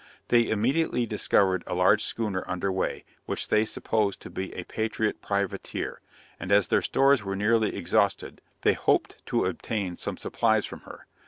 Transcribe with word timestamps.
They 0.29 0.49
immediately 0.49 1.05
discovered 1.05 1.63
a 1.67 1.75
large 1.75 2.03
schooner 2.03 2.43
under 2.47 2.71
way, 2.71 3.05
which 3.27 3.49
they 3.49 3.65
supposed 3.65 4.19
to 4.21 4.31
be 4.31 4.51
a 4.55 4.63
Patriot 4.63 5.21
privateer; 5.21 6.01
and 6.39 6.51
as 6.51 6.69
their 6.69 6.81
stores 6.81 7.23
were 7.23 7.35
nearly 7.35 7.75
exhausted, 7.75 8.41
they 8.63 8.73
hoped 8.73 9.23
to 9.27 9.45
obtain 9.45 9.97
some 9.97 10.17
supplies 10.17 10.65
from 10.65 10.79
her. 10.89 11.05